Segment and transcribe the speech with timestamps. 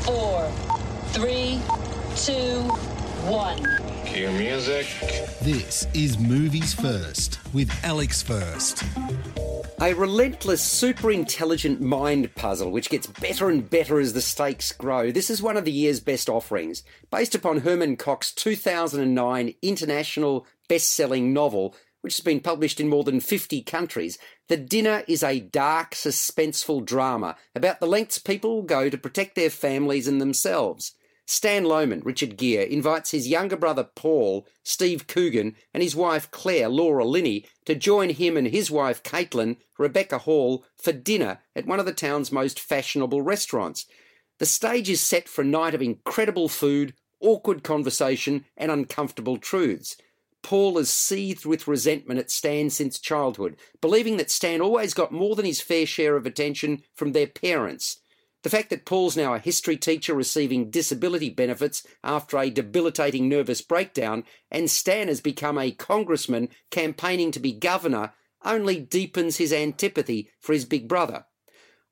[0.00, 0.50] Five, four,
[1.08, 1.60] three,
[2.16, 2.60] two,
[3.28, 3.58] one.
[4.06, 4.86] Cue music.
[5.42, 8.82] This is Movies First with Alex First.
[9.80, 15.10] A relentless, super intelligent mind puzzle which gets better and better as the stakes grow.
[15.10, 20.90] This is one of the year's best offerings, based upon Herman Koch's 2009 international best
[20.92, 24.18] selling novel, which has been published in more than 50 countries.
[24.48, 29.34] The Dinner is a dark, suspenseful drama about the lengths people will go to protect
[29.34, 30.94] their families and themselves.
[31.26, 36.68] Stan Lohman, Richard Gere, invites his younger brother Paul, Steve Coogan, and his wife Claire,
[36.68, 41.78] Laura Linney, to join him and his wife Caitlin, Rebecca Hall, for dinner at one
[41.78, 43.86] of the town's most fashionable restaurants.
[44.40, 49.96] The stage is set for a night of incredible food, awkward conversation, and uncomfortable truths.
[50.42, 55.36] Paul has seethed with resentment at Stan since childhood, believing that Stan always got more
[55.36, 58.00] than his fair share of attention from their parents.
[58.42, 63.60] The fact that Paul's now a history teacher receiving disability benefits after a debilitating nervous
[63.60, 70.30] breakdown, and Stan has become a congressman campaigning to be governor, only deepens his antipathy
[70.40, 71.26] for his big brother.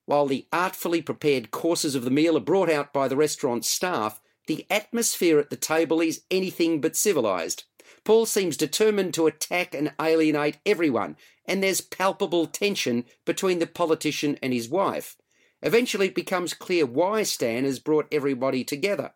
[0.07, 4.23] While the artfully prepared courses of the meal are brought out by the restaurant staff,
[4.47, 7.65] the atmosphere at the table is anything but civilized.
[8.05, 14.39] Paul seems determined to attack and alienate everyone, and there's palpable tension between the politician
[14.43, 15.17] and his wife.
[15.63, 19.13] Eventually, it becomes clear why Stan has brought everybody together.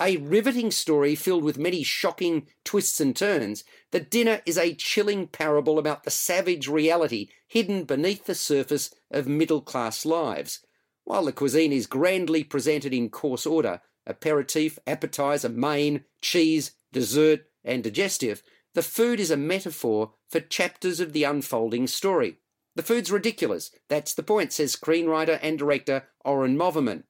[0.00, 5.26] A riveting story filled with many shocking twists and turns, The Dinner is a chilling
[5.26, 10.60] parable about the savage reality hidden beneath the surface of middle class lives.
[11.04, 17.84] While the cuisine is grandly presented in course order aperitif, appetizer, main, cheese, dessert, and
[17.84, 18.42] digestif
[18.74, 22.36] the food is a metaphor for chapters of the unfolding story.
[22.76, 23.72] The food's ridiculous.
[23.88, 27.02] That's the point, says screenwriter and director Oren Moverman.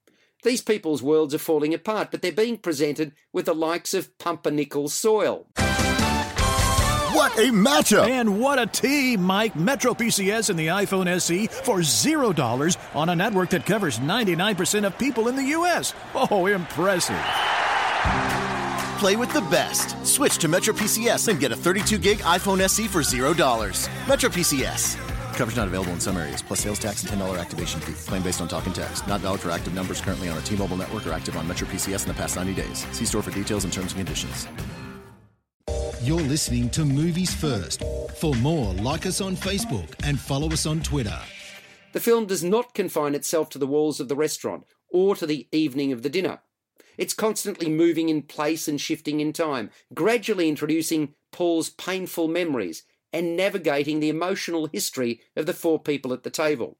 [0.42, 4.88] These people's worlds are falling apart, but they're being presented with the likes of pumpernickel
[4.88, 5.48] soil.
[7.12, 8.08] What a matchup!
[8.08, 9.54] And what a team, Mike.
[9.54, 14.96] Metro PCS and the iPhone SE for $0 on a network that covers 99% of
[14.96, 15.92] people in the U.S.
[16.14, 17.20] Oh, impressive.
[19.00, 19.96] Play with the best.
[20.04, 23.88] Switch to Metro PCS and get a 32 gig iPhone SE for $0.
[24.06, 24.96] Metro PCS.
[25.36, 27.94] Coverage not available in some areas, plus sales tax and $10 activation fee.
[27.94, 29.08] Claim based on talk and text.
[29.08, 32.02] Not valid for active numbers currently on the T-Mobile network or active on Metro PCS
[32.02, 32.86] in the past 90 days.
[32.92, 34.46] See store for details and terms and conditions.
[36.02, 37.82] You're listening to Movies First.
[38.18, 41.18] For more, like us on Facebook and follow us on Twitter.
[41.94, 45.48] The film does not confine itself to the walls of the restaurant or to the
[45.52, 46.40] evening of the dinner.
[47.00, 53.38] It's constantly moving in place and shifting in time, gradually introducing Paul's painful memories and
[53.38, 56.76] navigating the emotional history of the four people at the table.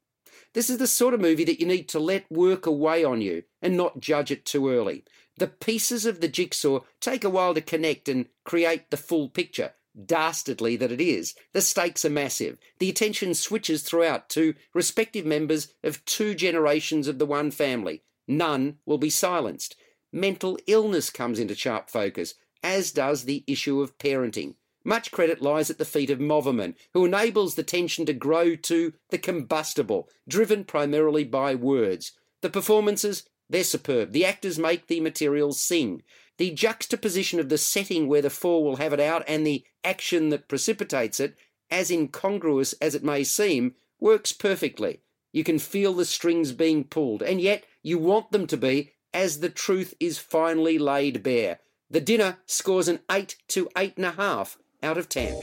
[0.53, 3.45] This is the sort of movie that you need to let work away on you
[3.63, 5.05] and not judge it too early.
[5.37, 9.73] The pieces of the jigsaw take a while to connect and create the full picture.
[10.05, 12.59] Dastardly that it is, the stakes are massive.
[12.77, 18.03] The attention switches throughout to respective members of two generations of the one family.
[18.27, 19.75] None will be silenced.
[20.11, 24.55] Mental illness comes into sharp focus, as does the issue of parenting.
[24.83, 28.93] Much credit lies at the feet of Moverman, who enables the tension to grow to
[29.09, 32.13] the combustible, driven primarily by words.
[32.41, 34.11] The performances, they're superb.
[34.11, 36.01] The actors make the material sing.
[36.37, 40.29] The juxtaposition of the setting where the four will have it out and the action
[40.29, 41.35] that precipitates it,
[41.69, 45.01] as incongruous as it may seem, works perfectly.
[45.31, 49.39] You can feel the strings being pulled, and yet you want them to be as
[49.39, 51.59] the truth is finally laid bare.
[51.89, 55.41] The dinner scores an 8 to 8.5 out of 10.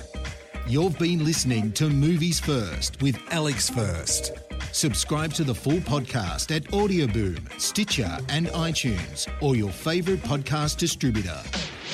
[0.66, 4.32] You've been listening to Movies First with Alex First.
[4.72, 11.40] Subscribe to the full podcast at Audioboom, Stitcher, and iTunes, or your favorite podcast distributor.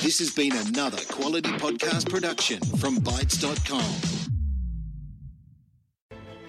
[0.03, 4.24] This has been another quality podcast production from bitesz.com.